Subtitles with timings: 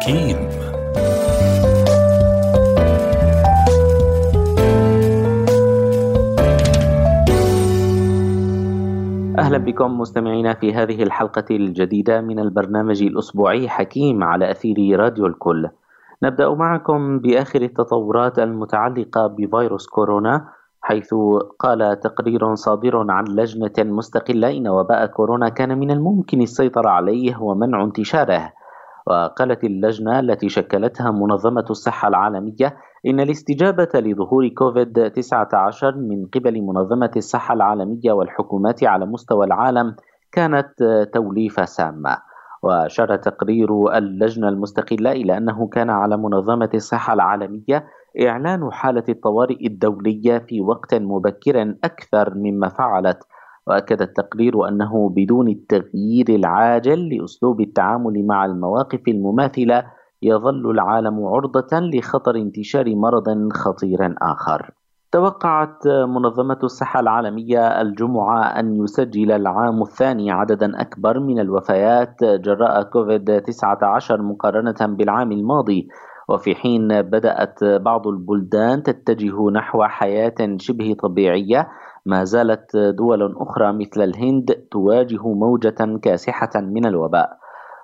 [0.00, 0.36] حكيم
[9.38, 15.68] أهلا بكم مستمعينا في هذه الحلقة الجديدة من البرنامج الأسبوعي حكيم على أثير راديو الكل.
[16.22, 20.48] نبدأ معكم بآخر التطورات المتعلقة بفيروس كورونا
[20.82, 21.14] حيث
[21.58, 27.84] قال تقرير صادر عن لجنة مستقلة إن وباء كورونا كان من الممكن السيطرة عليه ومنع
[27.84, 28.52] انتشاره.
[29.06, 37.10] وقالت اللجنة التي شكلتها منظمة الصحة العالمية إن الاستجابة لظهور كوفيد 19 من قبل منظمة
[37.16, 39.96] الصحة العالمية والحكومات على مستوى العالم
[40.32, 40.68] كانت
[41.14, 42.16] توليفة سامة.
[42.62, 47.86] وأشار تقرير اللجنة المستقلة إلى أنه كان على منظمة الصحة العالمية
[48.26, 53.18] إعلان حالة الطوارئ الدولية في وقت مبكر أكثر مما فعلت
[53.70, 59.84] وأكد التقرير أنه بدون التغيير العاجل لأسلوب التعامل مع المواقف المماثلة
[60.22, 64.70] يظل العالم عرضة لخطر انتشار مرض خطير آخر.
[65.12, 73.40] توقعت منظمة الصحة العالمية الجمعة أن يسجل العام الثاني عددا أكبر من الوفيات جراء كوفيد
[73.40, 75.88] 19 مقارنة بالعام الماضي
[76.28, 81.68] وفي حين بدأت بعض البلدان تتجه نحو حياة شبه طبيعية
[82.06, 87.40] ما زالت دول أخرى مثل الهند تواجه موجة كاسحة من الوباء.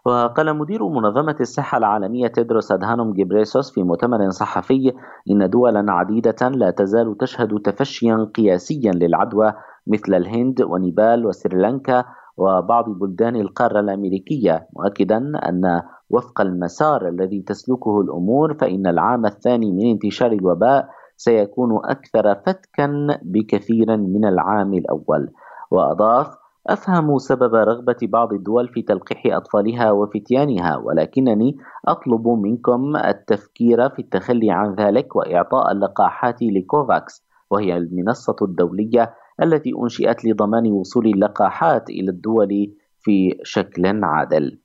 [0.06, 4.92] وقال مدير منظمة الصحة العالمية تيدروس أدهانوم جيبريسوس في مؤتمر صحفي
[5.30, 9.52] إن دولا عديدة لا تزال تشهد تفشيا قياسيا للعدوى
[9.86, 12.04] مثل الهند ونيبال وسريلانكا
[12.36, 15.16] وبعض بلدان القارة الأمريكية مؤكدا
[15.48, 23.18] أن وفق المسار الذي تسلكه الأمور فإن العام الثاني من انتشار الوباء سيكون أكثر فتكا
[23.22, 25.30] بكثير من العام الأول
[25.70, 26.36] وأضاف
[26.66, 31.56] أفهم سبب رغبة بعض الدول في تلقيح أطفالها وفتيانها ولكنني
[31.88, 40.24] أطلب منكم التفكير في التخلي عن ذلك وإعطاء اللقاحات لكوفاكس وهي المنصة الدولية التي أنشئت
[40.24, 44.58] لضمان وصول اللقاحات إلى الدول في شكل عادل.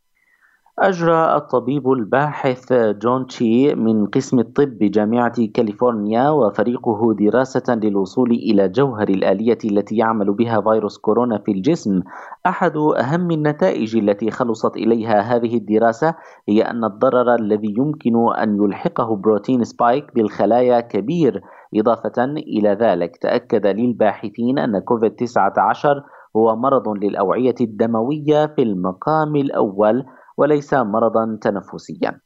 [0.80, 9.10] أجرى الطبيب الباحث جون تشي من قسم الطب بجامعة كاليفورنيا وفريقه دراسة للوصول إلى جوهر
[9.10, 12.02] الآلية التي يعمل بها فيروس كورونا في الجسم.
[12.46, 16.16] أحد أهم النتائج التي خلصت إليها هذه الدراسة
[16.50, 21.42] هي أن الضرر الذي يمكن أن يلحقه بروتين spike بالخلايا كبير.
[21.76, 26.04] إضافة إلى ذلك تأكد للباحثين أن كوفيد 19
[26.38, 30.06] هو مرض للأوعية الدموية في المقام الأول
[30.38, 32.20] وليس مرضا تنفسيا.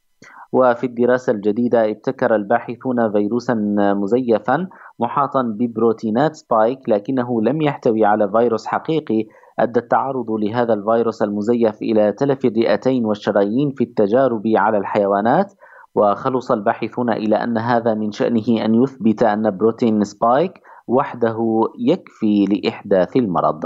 [0.52, 4.68] وفي الدراسة الجديدة ابتكر الباحثون فيروسا مزيفا
[4.98, 9.26] محاطا ببروتينات spike لكنه لم يحتوي على فيروس حقيقي.
[9.58, 15.52] أدى التعرض لهذا الفيروس المزيف إلى تلف الرئتين والشرايين في التجارب على الحيوانات.
[15.94, 21.38] وخلص الباحثون إلى أن هذا من شأنه أن يثبت أن بروتين سبايك وحده
[21.78, 23.64] يكفي لإحداث المرض.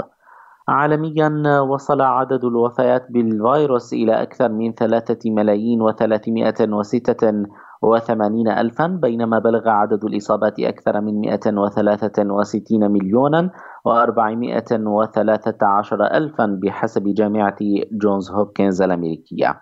[0.71, 7.45] عالميا وصل عدد الوفيات بالفيروس إلى أكثر من ثلاثة ملايين وثلاثمائة وستة
[7.81, 13.49] وثمانين ألفا بينما بلغ عدد الإصابات أكثر من مئة وثلاثة وستين مليونا
[13.85, 17.57] وأربعمائة وثلاثة عشر ألفا بحسب جامعة
[17.91, 19.61] جونز هوبكنز الأمريكية.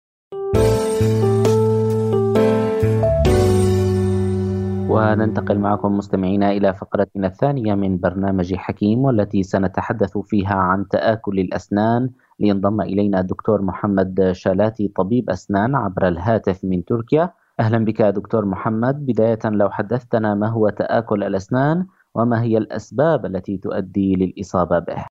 [5.13, 12.09] وننتقل معكم مستمعينا إلى فقرتنا الثانية من برنامج حكيم والتي سنتحدث فيها عن تآكل الأسنان.
[12.39, 17.29] لينضم إلينا الدكتور محمد شالاتي طبيب أسنان عبر الهاتف من تركيا.
[17.59, 19.05] أهلا بك دكتور محمد.
[19.05, 25.05] بداية لو حدثتنا ما هو تآكل الأسنان؟ وما هي الأسباب التي تؤدي للإصابة به؟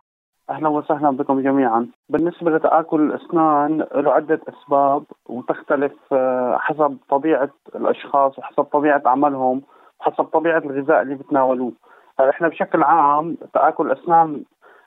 [0.51, 1.87] أهلا وسهلا بكم جميعا.
[2.09, 9.63] بالنسبة لتآكل الأسنان له عدة أسباب وتختلف آه، حسب طبيعة الأشخاص وحسب طبيعة عملهم.
[10.03, 11.73] وحسب طبيعة الغذاء اللي بتناولوه.
[12.21, 14.43] إحنا بشكل عام تآكل الاسنان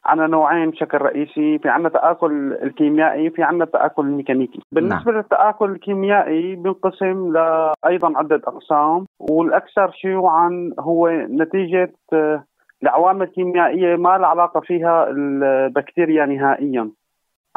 [0.06, 5.22] عندنا نوعين بشكل رئيسي في عندنا تآكل الكيميائي في عندنا التآكل الميكانيكي بالنسبة نعم.
[5.22, 12.44] للتآكل الكيميائي بينقسم لأيضا عدة أقسام والأكثر شيوعا هو نتيجة آه،
[12.82, 16.90] لعوامل كيميائية ما لها علاقة فيها البكتيريا نهائيا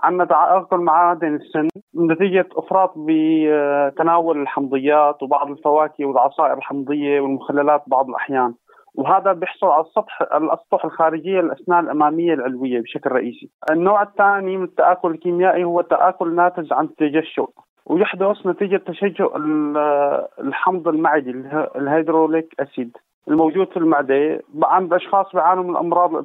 [0.02, 8.54] عندنا تآكل معادن السن نتيجة إفراط بتناول الحمضيات وبعض الفواكه والعصائر الحمضية والمخللات بعض الأحيان
[8.94, 13.50] وهذا بيحصل على السطح الأسطح الخارجية للاسنان الأمامية العلوية بشكل رئيسي.
[13.70, 17.50] النوع الثاني من التآكل الكيميائي هو التآكل ناتج عن التجشؤ
[17.86, 19.26] ويحدث نتيجة تشجع
[20.40, 21.30] الحمض المعدي
[21.76, 22.96] الهيدروليك أسيد
[23.28, 24.40] الموجود في المعدة.
[24.62, 26.24] عند اشخاص بيعانوا من امراض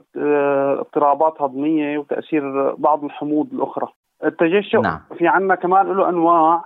[0.80, 3.88] اضطرابات هضمية وتأثير بعض الحموض الأخرى.
[4.24, 5.00] التجشؤ نعم.
[5.18, 6.64] في عندنا كمان له أنواع.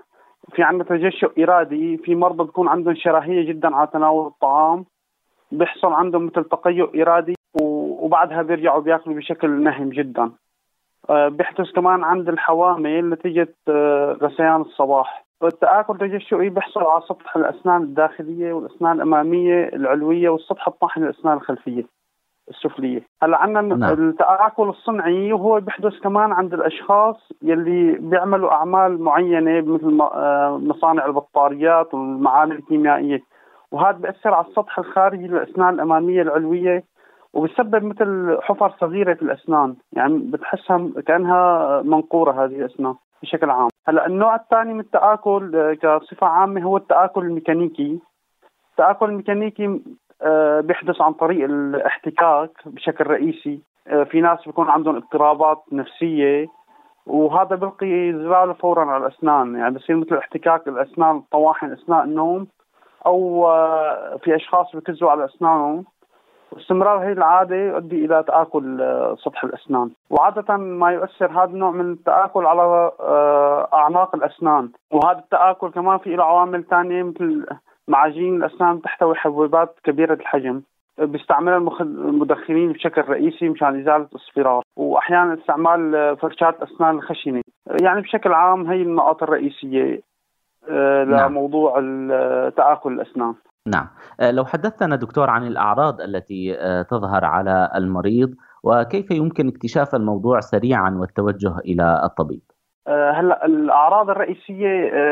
[0.56, 1.98] في عندنا تجشؤ إرادي.
[1.98, 4.86] في مرضى بيكون عندهم شراهية جدا على تناول الطعام.
[5.51, 10.31] بيحصل عندهم مثل تقيؤ إرادي وبعدها بيرجعوا بياكلوا بشكل نهم جدا.
[11.10, 15.27] آه، بيحدث كمان عند الحوامل نتيجة آه، غثيان الصباح.
[15.44, 21.84] التآكل تجشؤي بيحصل على سطح الأسنان الداخلية والأسنان الأمامية العلوية والسطح الطاحن الأسنان الخلفية
[22.50, 23.01] السفلية.
[23.24, 24.10] هلأ عندنا نعم.
[24.10, 31.94] التآكل الصنعي وهو بيحدث كمان عند الأشخاص يلي بيعملوا أعمال معينة مثل آه، مصانع البطاريات
[31.94, 33.19] والمعامل الكيميائية.
[33.72, 36.83] وهذا بيأثر على السطح الخارجي للأسنان الأمامية العلوية
[37.33, 39.75] وبسبب مثل حفر صغيرة في الأسنان.
[39.94, 42.95] يعني بتحسها كأنها منقورة هذه الأسنان.
[43.22, 43.68] بشكل عام.
[43.88, 48.00] هلا النوع الثاني من التآكل آه، كصفة عامة هو التآكل الميكانيكي.
[48.72, 49.81] التآكل الميكانيكي
[50.22, 53.60] آه، بيحدث عن طريق الاحتكاك بشكل رئيسي.
[53.88, 56.48] آه، في ناس بيكون عندهم اضطرابات نفسية
[57.08, 59.56] وهذا بيلقي زبالة فورا على الأسنان.
[59.56, 62.48] يعني بصير مثل احتكاك الأسنان الطواحن أثناء النوم
[63.06, 65.86] آه، في أشخاص بكزوا على أسنانهم.
[66.52, 69.90] واستمرار هذه العادة يؤدي إلى تآكل آه، سطح الأسنان.
[70.10, 74.70] وعادة ما يؤثر هذا النوع من التآكل على آه، أعماق الأسنان.
[74.92, 77.46] وهذا التآكل كمان في له عوامل ثانية مثل
[77.88, 80.62] معاجين الأسنان تحتوي حبوبات كبيرة الحجم.
[80.98, 87.42] بيستعملها المدخنين بشكل رئيسي مشان إزالة الصفرار وأحيانا استعمال فرشاة أسنان الخشنة.
[87.82, 90.02] يعني بشكل عام هي النقاط الرئيسية
[90.70, 91.32] آه، نعم.
[91.32, 91.74] لموضوع
[92.50, 93.34] تآكل الأسنان.
[93.68, 93.88] نعم.
[94.19, 100.40] آه، لو حدثتنا دكتور عن الأعراض التي آه، تظهر على المريض وكيف يمكن اكتشاف الموضوع
[100.40, 102.42] سريعا والتوجه إلى الطبيب؟
[102.88, 104.68] هلأ الأعراض الرئيسية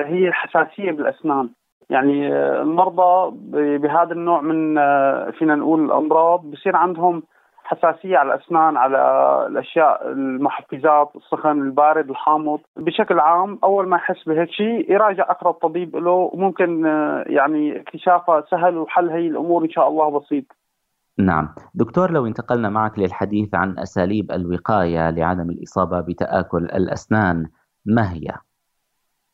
[0.06, 1.50] هي الحساسية بالأسنان.
[1.90, 3.38] يعني المرضى
[3.78, 4.76] بهذا النوع من
[5.32, 7.24] فينا نقول الأمراض بصير عندهم
[7.66, 9.00] حساسية على الأسنان على
[9.48, 12.60] الأشياء المحفزات السخن البارد الحامض.
[12.78, 18.44] بشكل عام أول ما يحس بهيك شيء يراجع أقرب طبيب له وممكن آه، يعني اكتشافها
[18.52, 20.46] سهل وحل هي الأمور إن شاء الله بسيط.
[21.20, 21.50] نعم.
[21.76, 27.48] دكتور لو انتقلنا معك للحديث عن أساليب الوقاية لعدم الإصابة بتآكل الأسنان
[27.86, 28.28] ما هي؟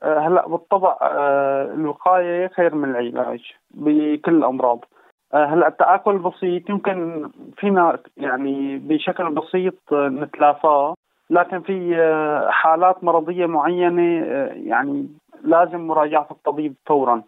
[0.04, 3.42] آه، هلا بالطبع آه، الوقاية خير من العلاج
[3.72, 4.86] بكل الأمراض.
[5.33, 10.95] هلا التآكل البسيط يمكن فينا يعني بشكل بسيط نتلافاه
[11.30, 15.07] لكن في آه، حالات مرضية معينة آه، يعني
[15.44, 17.23] لازم مراجعة الطبيب فورا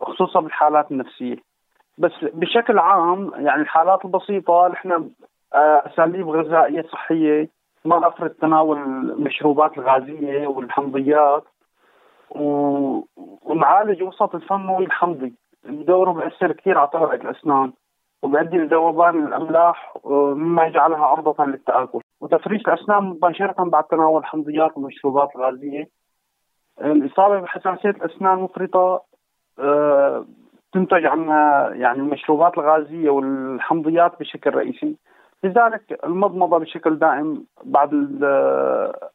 [0.00, 1.36] خصوصا بالحالات النفسية.
[1.98, 5.10] بس بشكل عام يعني الحالات البسيطة نحن
[5.52, 7.48] أساليب غذائية صحية
[7.84, 11.44] ما نفرض تناول المشروبات الغازية والحمضيات
[12.30, 15.32] ونعالج وسط الفم الحمضي
[15.68, 17.72] دوره بيأثر كثير على طبقة الأسنان.
[18.22, 22.00] وبيؤدي لذوبان الأملاح مما يجعلها عرضة للتآكل.
[22.20, 25.88] وتفريش الأسنان مباشرة بعد تناول الحمضيات والمشروبات الغازية.
[26.80, 29.02] الإصابة بحساسية الأسنان مفرطة
[29.58, 30.24] آه،
[30.72, 34.96] تنتج عنها يعني المشروبات الغازية والحمضيات بشكل رئيسي.
[35.44, 38.18] لذلك المضمضة بشكل دائم بعد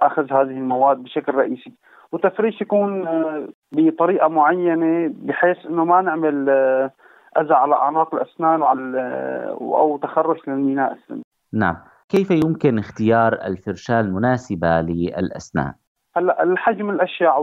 [0.01, 1.74] أخذ هذه المواد بشكل رئيسي
[2.13, 6.92] وتفريش يكون آه، بطريقة معينة بحيث إنه ما نعمل آه،
[7.38, 11.22] أذى على اعناق الأسنان وعلى آه، أو تخرش للميناء السن.
[11.53, 11.77] نعم،
[12.10, 15.74] كيف يمكن اختيار الفرشاة المناسبة للأسنان؟
[16.15, 17.38] هلأ الحجم الأشيع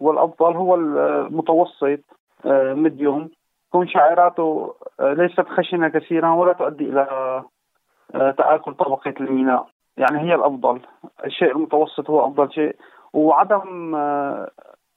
[0.00, 2.00] والأفضل هو المتوسط
[2.74, 3.28] ميديوم
[3.68, 7.06] تكون شعيراته ليست خشنة كثيرا ولا تؤدي إلى
[8.12, 10.80] تآكل طبقة الميناء، يعني هي الأفضل،
[11.24, 12.76] الشيء المتوسط هو أفضل شيء.
[13.12, 14.50] وعدم آه،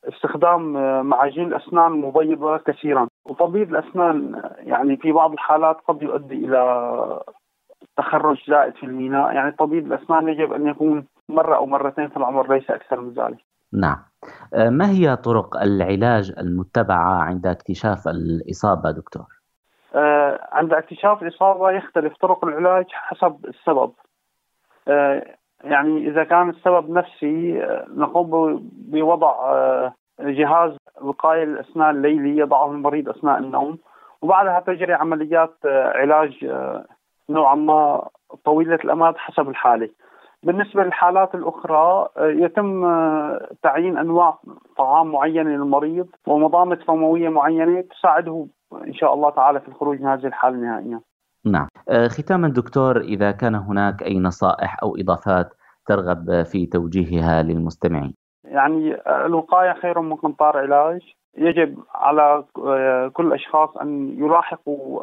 [0.07, 3.07] استخدام آه، معاجين الأسنان مبيضة كثيرا.
[3.25, 7.19] وتبييض الأسنان يعني في بعض الحالات قد يؤدي إلى
[7.97, 9.33] تخرج زائد في الميناء.
[9.33, 13.37] يعني طبيب الأسنان يجب أن يكون مرة أو مرتين في العمر ليس أكثر من ذلك.
[13.73, 13.97] نعم.
[14.53, 19.25] آه، ما هي طرق العلاج المتبعة عند اكتشاف الإصابة دكتور؟
[19.95, 23.91] آه، عند اكتشاف الإصابة يختلف طرق العلاج حسب السبب.
[24.87, 25.25] آه،
[25.63, 29.33] يعني إذا كان السبب نفسي نقوم بوضع
[30.19, 33.77] جهاز وقاية الأسنان الليلي يضعه المريض أثناء النوم.
[34.21, 36.51] وبعدها تجري عمليات علاج
[37.29, 38.07] نوعا ما
[38.45, 39.89] طويلة الأمد حسب الحالة.
[40.43, 44.37] بالنسبة للحالات الأخرى آه، يتم آه، تعيين أنواع
[44.77, 48.47] طعام معينة للمريض ومضامة فموية معينة تساعده
[48.87, 50.99] إن شاء الله تعالى في الخروج من هذه الحالة نهائيا.
[51.45, 51.67] نعم.
[51.89, 55.49] آه، ختاما دكتور إذا كان هناك أي نصائح أو إضافات
[55.85, 58.13] ترغب في توجيهها للمستمعين؟
[58.43, 61.01] يعني الوقاية خير من قنطار علاج
[61.37, 62.43] يجب على
[63.13, 65.01] كل الأشخاص أن يلاحقوا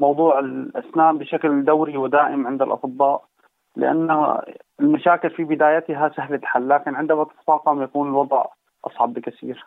[0.00, 3.24] موضوع الأسنان بشكل دوري ودائم عند الأطباء
[3.76, 4.38] لأن
[4.80, 8.44] المشاكل في بدايتها سهلة الحل لكن عندما تتفاقم يكون الوضع
[8.84, 9.66] أصعب بكثير.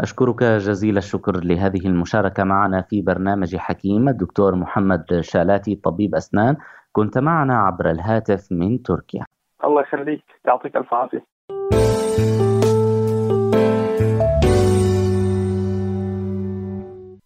[0.00, 6.56] أشكرك جزيل الشكر لهذه المشاركة معنا في برنامج حكيم الدكتور محمد شالاتي طبيب أسنان.
[6.92, 9.24] كنت معنا عبر الهاتف من تركيا.
[9.64, 10.24] الله يخليك.
[10.46, 11.24] يعطيك ألف عافية.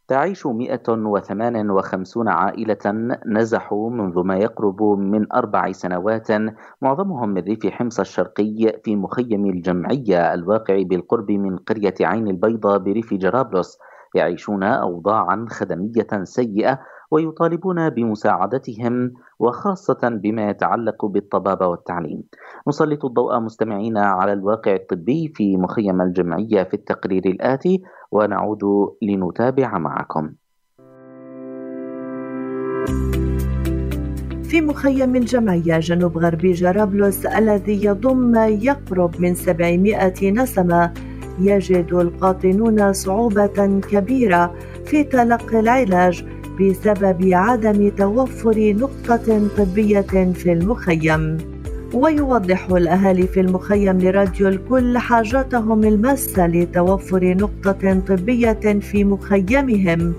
[0.09, 2.79] تعيش 158 عائلة
[3.27, 6.29] نزحوا منذ ما يقرب من أربع سنوات
[6.83, 13.15] معظمهم من ريف حمص الشرقي في مخيم الجمعية الواقع بالقرب من قرية عين البيضاء بريف
[13.15, 13.79] جرابلس
[14.15, 16.81] يعيشون أوضاعا خدمية سيئة
[17.13, 22.23] ويطالبون بمساعدتهم وخاصة بما يتعلق بالطبابة والتعليم.
[22.69, 28.65] نسلط الضوء مستمعينا على الواقع الطبي في مخيم الجمعية في التقرير الآتي ونعود
[29.03, 30.33] لنتابع معكم.
[34.53, 40.93] في مخيم الجمعية جنوب غربي جرابلس الذي يضم يقرب من 700 نسمة
[41.41, 44.55] يجد القاطنون صعوبة كبيرة
[44.85, 51.39] في تلقي العلاج بسبب عدم توفر نقطة طبية في المخيم
[51.95, 60.15] ويوضح الأهالي في المخيم لراديو الكل حاجاتهم الماسة لتوفر نقطة طبية في مخيمهم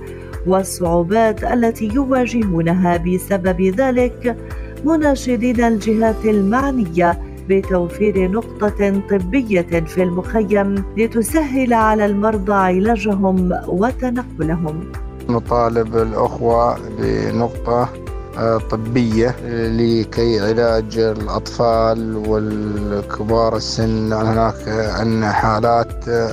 [0.48, 4.38] والصعوبات التي يواجهونها بسبب ذلك
[4.86, 14.92] مناشدين الجهات المعنية بتوفير نقطة طبية في المخيم لتسهل على المرضى علاجهم وتنقلهم.
[15.30, 17.90] نطالب الأخوة بنقطة
[18.38, 24.14] آه، طبية لكي علاج الأطفال والكبار السن.
[24.14, 26.32] هناك عندنا حالات آه،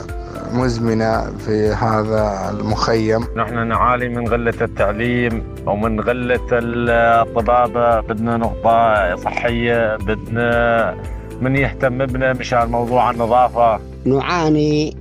[0.53, 3.25] مزمنة في هذا المخيم.
[3.37, 10.95] نحن نعاني من غلة التعليم ومن غلة الطبابة بدنا نقطة صحية بدنا
[11.41, 13.81] من يهتم بنا مشان موضوع النظافة.
[14.05, 14.97] نعاني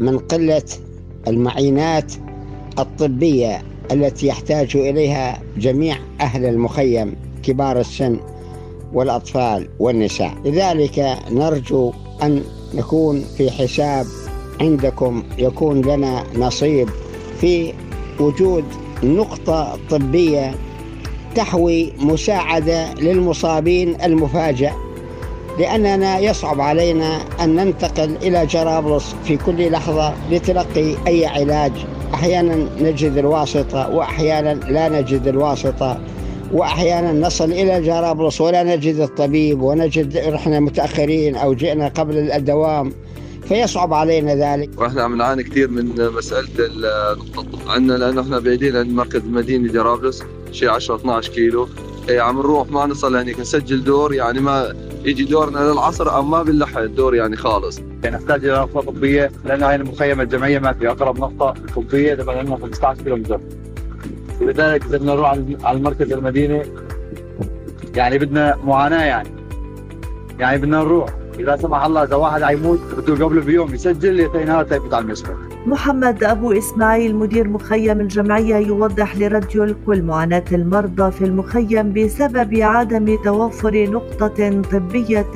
[0.00, 0.62] من قلة
[1.28, 2.12] المعينات.
[2.78, 3.62] الطبية
[3.92, 8.20] التي يحتاج إليها جميع أهل المخيم كبار السن
[8.92, 10.34] والأطفال والنساء.
[10.44, 12.42] لذلك نرجو أن
[12.74, 14.06] نكون في حساب
[14.60, 16.88] عندكم يكون لنا نصيب
[17.40, 17.72] في
[18.20, 18.64] وجود
[19.02, 20.54] نقطة طبية
[21.34, 24.70] تحوي مساعدة للمصابين المفاجئ.
[25.58, 31.72] لأننا يصعب علينا أن ننتقل إلى جرابلس في كل لحظة لتلقي أي علاج
[32.14, 36.00] أحيانا نجد الواسطة وأحيانا لا نجد الواسطة
[36.52, 42.92] وأحيانا نصل إلى جرابلس ولا نجد الطبيب ونجد رحنا متأخرين أو جئنا قبل الدوام
[43.48, 44.80] فيصعب علينا ذلك.
[44.80, 50.22] وإحنا عم نعاني كثير من مسألة النقطه عندنا لأنه إحنا بعيدين عن مركز مدينة جرابلس
[50.52, 51.68] شيء 10 12 كيلو.
[52.10, 56.80] عم نروح ما نصل هنيك نسجل دور يعني ما يجي دورنا للعصر أو ما بنلحق
[56.80, 57.78] الدور يعني خالص.
[58.04, 62.46] يعني نحتاج إلى نقطه طبيه لأن هاي المخيم الجمعية ما في أقرب نقطة طبيه تبعد
[62.46, 63.40] لنا 15 كيلو متر
[64.40, 65.30] لذلك بدنا نروح
[65.64, 66.64] على المركز المدينة
[67.96, 69.28] يعني بدنا معاناة يعني.
[70.38, 71.10] يعني بدنا نروح.
[71.38, 76.24] إذا سمح الله إذا واحد حيموت بده قبله بيوم يسجل يعطينا يفوت على المستشفى محمد
[76.24, 83.90] أبو إسماعيل مدير مخيم الجمعية يوضح لراديو الكل معاناة المرضى في المخيم بسبب عدم توفر
[83.90, 85.26] نقطة طبية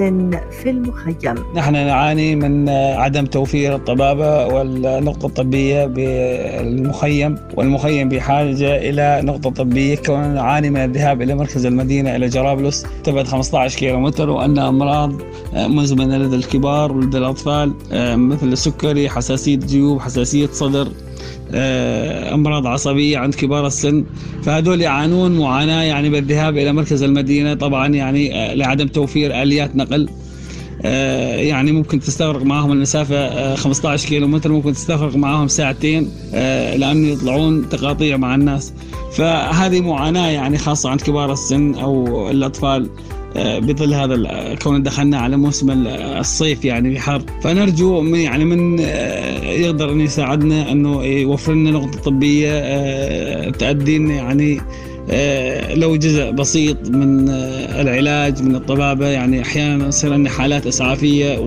[0.50, 1.34] في المخيم.
[1.54, 9.96] نحن نعاني من عدم توفير الطبابة والنقطة الطبية بالمخيم والمخيم بحاجة إلى نقطة طبية.
[9.96, 15.12] كون نعاني من الذهاب إلى مركز المدينة إلى جرابلس تبعد 15 كيلو متر وأن أمراض
[15.54, 17.72] مزمنة لدى الكبار ولدى الأطفال
[18.18, 20.88] مثل السكري حساسية جيوب حساسية حساسية صدر
[21.52, 24.04] آه، أمراض عصبية عند كبار السن.
[24.42, 27.54] فهذول يعانون معاناة يعني بالذهاب إلى مركز المدينة.
[27.54, 30.08] طبعا يعني لعدم توفير آليات نقل.
[31.48, 36.10] يعني ممكن تستغرق معهم المسافة 15 كيلو متر ممكن تستغرق معهم ساعتين
[36.76, 38.72] لأنه يطلعون تقاطيع مع الناس.
[39.12, 42.82] فهذه معاناة يعني خاصة عند كبار السن أو الأطفال.
[42.84, 49.44] آه، بظل هذا كون دخلنا على موسم الصيف يعني الحر فنرجو من يعني من آه،
[49.44, 54.60] يقدر أن يساعدنا أنه يوفر لنا نقطة طبية آه، تؤدي يعني
[55.74, 57.28] لو جزء بسيط من
[57.80, 59.06] العلاج من الطبابة.
[59.06, 61.38] يعني أحيانا يصير عندنا حالات إسعافية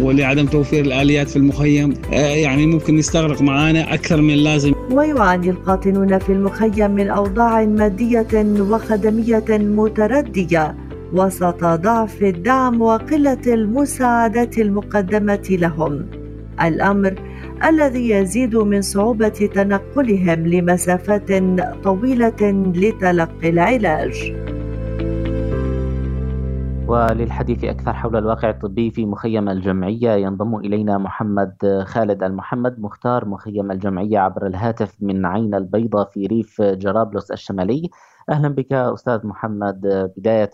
[0.00, 1.94] ولعدم توفير الآليات في المخيم.
[2.12, 4.72] يعني ممكن يستغرق معانا أكثر من اللازم.
[4.90, 8.26] ويعاني القاطنون في المخيم من أوضاع مادية
[8.60, 10.74] وخدمية متردية.
[11.14, 16.06] وسط ضعف الدعم وقلة المساعدات المقدمة لهم.
[16.62, 17.14] الأمر
[17.64, 21.28] الذي يزيد من صعوبة تنقلهم لمسافات
[21.84, 22.42] طويلة
[22.74, 24.34] لتلقي العلاج.
[26.88, 33.70] وللحديث أكثر حول الواقع الطبي في مخيم الجمعية ينضم إلينا محمد خالد المحمد مختار مخيم
[33.70, 37.90] الجمعية عبر الهاتف من عين البيضة في ريف جرابلس الشمالي.
[38.30, 40.10] أهلا بك أستاذ محمد.
[40.16, 40.50] بداية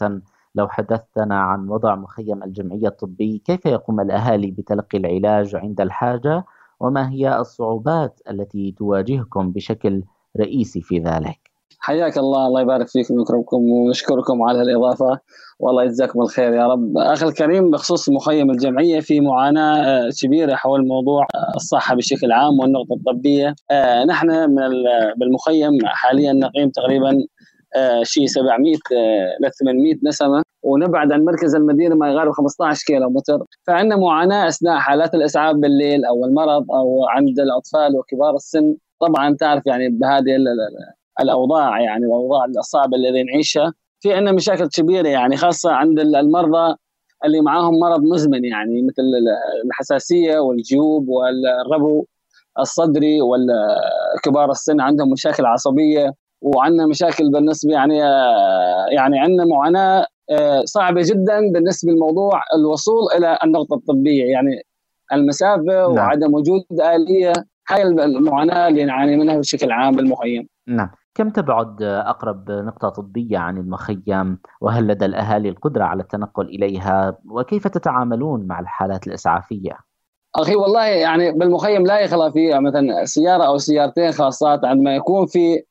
[0.54, 6.44] لو حدثتنا عن وضع مخيم الجمعية الطبي كيف يقوم الأهالي بتلقي العلاج عند الحاجة؟
[6.80, 10.02] وما هي الصعوبات التي تواجهكم بشكل
[10.40, 12.46] رئيسي في ذلك؟ حياك الله.
[12.46, 15.18] الله يبارك فيكم ويكرمكم ونشكركم على الإضافة
[15.60, 16.98] والله يجزاكم الخير يا رب.
[16.98, 22.60] أخي الكريم بخصوص مخيم الجمعية في معاناة آه، كبيرة حول موضوع آه، الصحة بشكل عام
[22.60, 23.54] والنقطة الطبية.
[23.70, 24.70] آه، نحن من
[25.16, 27.18] بالمخيم حاليا نقيم تقريبا
[28.02, 28.74] شيء 700
[29.40, 33.38] ل 800 نسمه ونبعد عن مركز المدينة ما يقارب 15 كيلو متر.
[33.66, 38.74] فعندنا معاناة أثناء حالات الإسعاف بالليل أو المرض أو عند الأطفال وكبار السن.
[39.00, 40.36] طبعا تعرف يعني بهذه
[41.20, 43.72] الأوضاع يعني الأوضاع الصعبة اللي نعيشها.
[44.00, 46.76] في عندنا مشاكل كبيرة يعني خاصة عند المرضى
[47.24, 49.02] اللي معاهم مرض مزمن يعني مثل
[49.64, 52.04] الحساسية والجيوب والربو
[52.58, 56.14] الصدري والكبار السن عندهم مشاكل عصبية.
[56.40, 63.38] وعندنا مشاكل بالنسبة يعني آه، يعني عندنا معاناة آه، صعبة جدا بالنسبة لموضوع الوصول إلى
[63.44, 64.62] النقطة الطبية يعني
[65.12, 65.92] المسافة نعم.
[65.92, 67.32] وعدم وجود آلية
[67.70, 70.48] هاي المعاناة اللي نعاني منها بشكل عام بالمخيم.
[70.66, 70.90] نعم.
[71.14, 77.68] كم تبعد أقرب نقطة طبية عن المخيم وهل لدى الأهالي القدرة على التنقل إليها وكيف
[77.68, 79.78] تتعاملون مع الحالات الإسعافية؟
[80.36, 85.54] أخي والله يعني بالمخيم لا يخلى في مثلا سيارة أو سيارتين خاصات عندما يكون في
[85.54, 85.62] آه،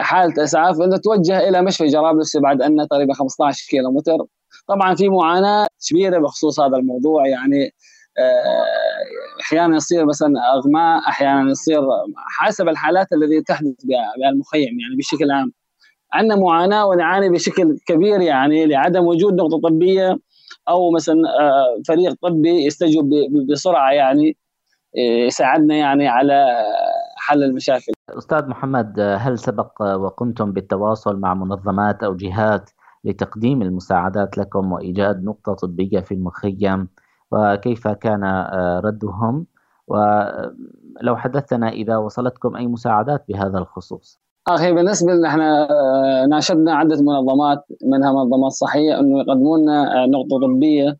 [0.00, 4.18] حالة إسعاف إنه توجه إلى مشفى جرابلس بعد عنا تقريبا 15 كيلو متر
[4.68, 7.74] طبعا في معاناة كبيرة بخصوص هذا الموضوع يعني
[8.18, 11.80] آه، أحيانا يصير مثلا أغماء أحيانا يصير
[12.38, 15.52] حسب الحالات التي تحدث بها المخيم يعني بشكل عام.
[16.12, 20.18] عندنا معاناة ونعاني بشكل كبير يعني لعدم وجود نقطة طبية
[20.68, 23.10] أو مثلا آه، فريق طبي يستجوب
[23.50, 24.36] بسرعة يعني
[25.26, 26.64] يساعدنا يعني على
[27.28, 27.92] حل المشاكل.
[28.10, 32.70] أستاذ محمد هل سبق وقمتم بالتواصل مع منظمات أو جهات
[33.04, 36.88] لتقديم المساعدات لكم وإيجاد نقطة طبية في المخيم؟
[37.30, 38.24] وكيف كان
[38.84, 39.46] ردهم؟
[39.88, 44.20] ولو حدثنا إذا وصلتكم أي مساعدات بهذا الخصوص.
[44.48, 45.68] أخي بالنسبة لنا إحنا
[46.26, 50.96] ناشدنا عدة منظمات منها منظمات صحية إنه يقدموا لنا نقطة طبية آه،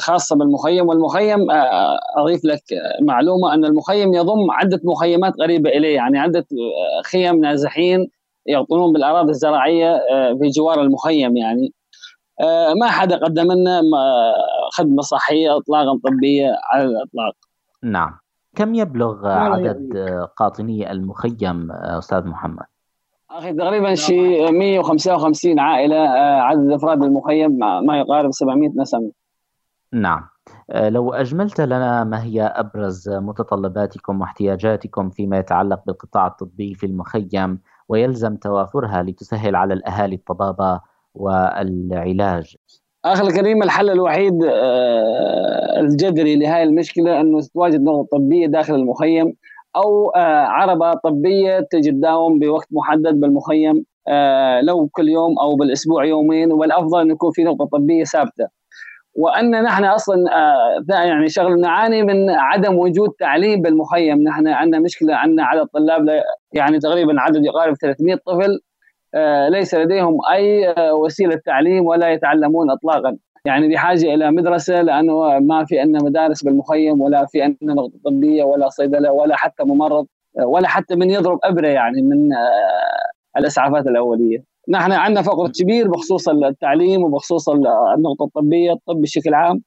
[0.00, 0.88] خاصة بالمخيم.
[0.88, 2.62] والمخيم آه، أضيف لك
[3.00, 5.94] معلومة أن المخيم يضم عدة مخيمات قريبة إليه.
[5.94, 8.10] يعني عدة آه، خيم نازحين
[8.46, 10.00] يقطنون بالأراضي الزراعية
[10.40, 11.72] في جوار المخيم يعني.
[12.80, 13.82] ما حدا قدم لنا
[14.72, 17.34] خدمة صحية إطلاقا طبية على الإطلاق.
[17.82, 18.18] نعم.
[18.56, 19.98] كم يبلغ عدد
[20.36, 22.64] قاطني المخيم أستاذ محمد؟
[23.30, 29.10] أخي تقريبا شيء 155 عائلة عدد أفراد المخيم ما يقارب 700 نسمة.
[29.94, 30.28] نعم.
[30.70, 37.58] آه، لو أجملت لنا ما هي أبرز متطلباتكم واحتياجاتكم فيما يتعلق بالقطاع الطبي في المخيم
[37.88, 40.80] ويلزم توافرها لتسهل على الأهالي الطبابة
[41.14, 42.56] والعلاج؟
[43.04, 49.34] أخي الكريم الحل الوحيد آه، الجذري لهذه المشكلة أنه تتواجد نقطة طبية داخل المخيم
[49.76, 53.84] أو آه، عربة طبية تجي تداوم بوقت محدد بالمخيم
[54.62, 58.48] لو كل يوم أو بالأسبوع يومين والأفضل أن يكون في نقطة طبية ثابتة.
[59.14, 64.22] وأن نحن أصلا آه، يعني شغل نعاني من عدم وجود تعليم بالمخيم.
[64.22, 66.22] نحن عندنا مشكلة عندنا عدد طلاب
[66.52, 68.60] يعني تقريبا عدد يقارب 300 طفل
[69.14, 73.16] آه، ليس لديهم أي آه، وسيلة تعليم ولا يتعلمون اطلاقا.
[73.44, 78.44] يعني بحاجة إلى مدرسة لأنه ما في عندنا مدارس بالمخيم ولا في عندنا نقطة طبية
[78.44, 80.06] ولا صيدلة ولا حتى ممرض
[80.44, 82.28] ولا حتى من يضرب إبرة يعني من
[83.36, 84.53] الإسعافات الأولية.
[84.68, 89.62] نحن عندنا فقر كبير بخصوص التعليم وبخصوص النقطة الطبية الطب بشكل عام.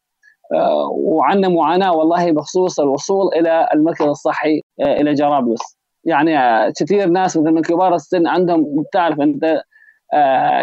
[0.91, 5.77] وعندنا معاناة والله بخصوص الوصول إلى المركز الصحي إلى جرابلس.
[6.03, 6.37] يعني
[6.79, 9.61] كثير ناس مثل من كبار السن عندهم بتعرف أنت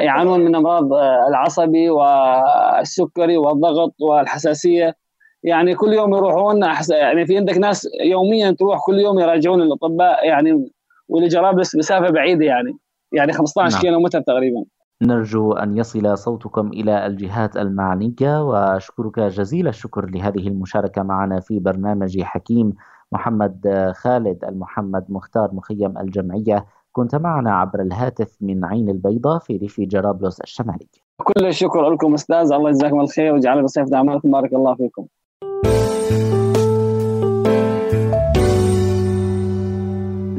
[0.03, 0.93] يعانون من أمراض
[1.29, 4.95] العصبي والسكري والضغط والحساسية.
[5.43, 10.71] يعني كل يوم يروحون يعني في عندك ناس يوميا تروح كل يوم يراجعون الأطباء يعني
[11.09, 12.73] ولجرابلس مسافة بعيدة يعني.
[13.17, 13.83] يعني 15 نعم.
[13.83, 14.65] كيلو متر تقريبا.
[15.03, 22.21] نرجو أن يصل صوتكم إلى الجهات المعنية وأشكرك جزيل الشكر لهذه المشاركة معنا في برنامج
[22.23, 22.73] حكيم.
[23.13, 29.81] محمد خالد المحمد مختار مخيم الجمعية كنت معنا عبر الهاتف من عين البيضاء في ريف
[29.81, 30.89] جرابلس الشمالي.
[31.25, 35.07] كل الشكر لكم أستاذ الله يجزاكم الخير ويجعل بصيف أعمالكم بارك الله فيكم.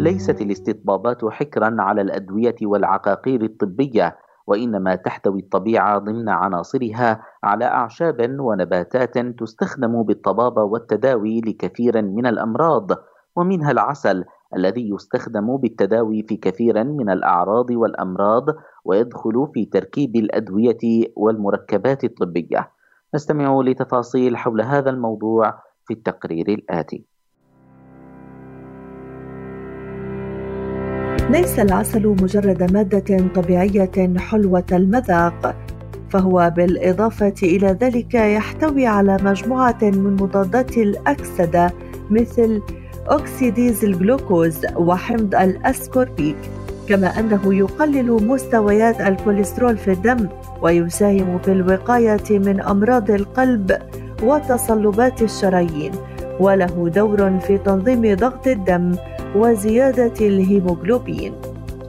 [0.06, 9.18] ليست الاستطبابات حكرا على الأدوية والعقاقير الطبية وإنما تحتوي الطبيعة ضمن عناصرها على أعشاب ونباتات
[9.18, 12.92] تستخدم بالطبابة والتداوي لكثير من الأمراض
[13.36, 18.46] ومنها العسل الذي يستخدم بالتداوي في كثير من الأعراض والأمراض
[18.86, 22.72] ويدخل في تركيب الأدوية والمركبات الطبية.
[23.16, 27.15] نستمع لتفاصيل حول هذا الموضوع في التقرير الآتي.
[31.30, 35.56] ليس العسل مجرد مادة طبيعية حلوة المذاق
[36.10, 41.74] فهو بالإضافة إلى ذلك يحتوي على مجموعة من مضادات الأكسدة
[42.10, 42.62] مثل
[43.08, 46.36] أكسيديز الجلوكوز وحمض الأسكوربيك
[46.90, 50.28] كما أنه يقلل مستويات الكوليسترول في الدم
[50.62, 53.78] ويساهم في الوقاية من أمراض القلب
[54.24, 55.92] وتصلبات الشرايين
[56.40, 58.96] وله دور في تنظيم ضغط الدم
[59.36, 61.34] وزيادة الهيموغلوبين.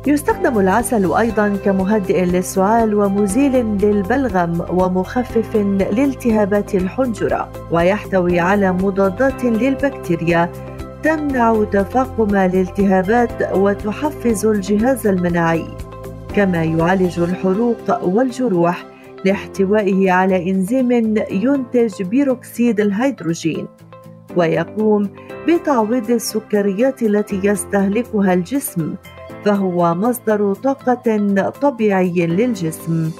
[0.07, 10.53] يستخدم العسل أيضا كمهدئ للسعال ومزيل للبلغم ومخفف لالتهابات الحنجرة ويحتوي على مضادات للبكتيريا
[11.03, 15.65] تمنع تفاقم الالتهابات وتحفز الجهاز المناعي.
[16.35, 18.85] كما يعالج الحروق والجروح
[19.25, 20.93] لاحتوائه على إنزيم
[21.31, 23.67] ينتج بيروكسيد الهيدروجين.
[24.37, 25.11] ويقوم
[25.49, 28.95] بتعويض السكريات التي يستهلكها الجسم
[29.45, 33.11] فهو مصدر طاقة طبيعي للجسم.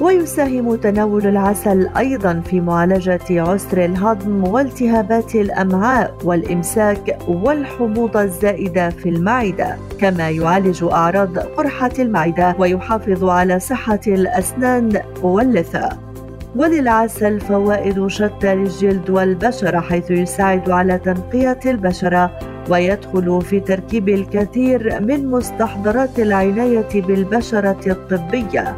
[0.00, 9.76] ويساهم تناول العسل أيضا في معالجة عسر الهضم والتهابات الأمعاء والإمساك والحموضه الزائدة في المعدة
[10.00, 16.11] كما يعالج أعراض قرحة المعدة ويحافظ على صحة الأسنان واللثة.
[16.56, 22.38] وللعسل فوائد شتى للجلد والبشرة حيث يساعد على تنقية البشرة
[22.70, 28.76] ويدخل في تركيب الكثير من مستحضرات العناية بالبشرة الطبية.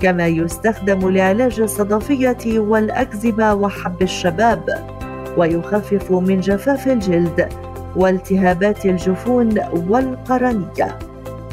[0.00, 4.88] كما يستخدم لعلاج الصدفية والأكزيما وحب الشباب
[5.36, 7.48] ويخفف من جفاف الجلد
[7.96, 10.98] والتهابات الجفون والقرنية.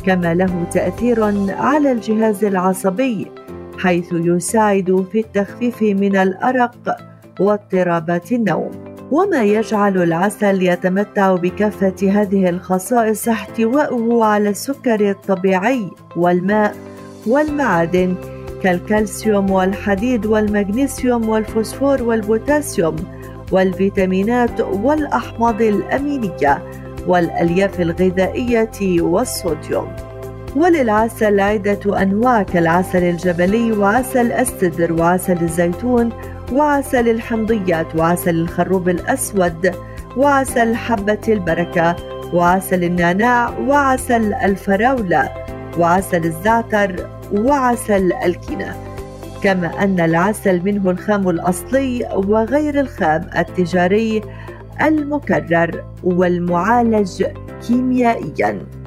[0.05, 1.23] كما له تأثير
[1.59, 3.27] على الجهاز العصبي
[3.79, 6.97] حيث يساعد في التخفيف من الأرق
[7.39, 8.71] واضطرابات النوم.
[9.11, 16.75] وما يجعل العسل يتمتع بكافة هذه الخصائص احتواؤه على السكر الطبيعي والماء
[17.27, 18.15] والمعادن
[18.63, 22.95] كالكالسيوم والحديد والمغنيسيوم والفوسفور والبوتاسيوم
[23.51, 26.63] والفيتامينات والأحماض الأمينية
[27.07, 30.08] والألياف الغذائية والصوديوم.
[30.55, 36.09] وللعسل عدة أنواع كالعسل الجبلي وعسل السدر وعسل الزيتون
[36.53, 39.75] وعسل الحمضيات وعسل الخروب الأسود
[40.17, 41.95] وعسل حبة البركة
[42.33, 45.29] وعسل النعناع وعسل الفراولة
[45.77, 48.75] وعسل الزعتر وعسل الكينة
[49.43, 54.21] كما أن العسل منه الخام الأصلي وغير الخام التجاري
[54.81, 57.23] المكرر والمعالج
[57.67, 58.78] كيميائياً.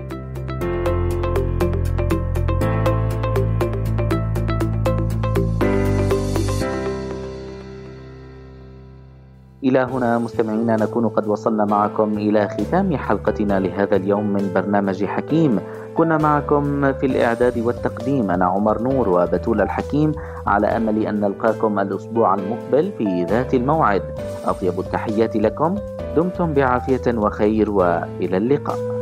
[9.65, 15.61] إلى هنا مستمعينا نكون قد وصلنا معكم إلى ختام حلقتنا لهذا اليوم من برنامج حكيم.
[15.95, 20.13] كنا معكم في الإعداد والتقديم أنا عمر نور وبتول الحكيم
[20.47, 24.03] على أمل أن نلقاكم الأسبوع المقبل في ذات الموعد.
[24.45, 25.75] أطيب التحيات لكم
[26.17, 29.02] دمتم بعافية وخير وإلى اللقاء.